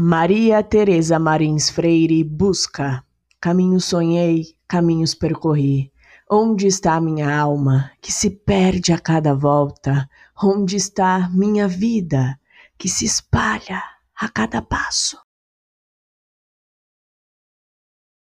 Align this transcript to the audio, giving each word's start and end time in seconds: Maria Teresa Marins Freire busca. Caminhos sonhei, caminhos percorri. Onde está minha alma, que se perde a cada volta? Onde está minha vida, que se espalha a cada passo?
Maria 0.00 0.62
Teresa 0.62 1.18
Marins 1.18 1.70
Freire 1.70 2.22
busca. 2.22 3.04
Caminhos 3.40 3.86
sonhei, 3.86 4.54
caminhos 4.68 5.12
percorri. 5.12 5.92
Onde 6.30 6.68
está 6.68 7.00
minha 7.00 7.36
alma, 7.36 7.90
que 8.00 8.12
se 8.12 8.30
perde 8.30 8.92
a 8.92 9.00
cada 9.00 9.34
volta? 9.34 10.08
Onde 10.40 10.76
está 10.76 11.28
minha 11.30 11.66
vida, 11.66 12.38
que 12.78 12.88
se 12.88 13.06
espalha 13.06 13.82
a 14.14 14.28
cada 14.28 14.62
passo? 14.62 15.18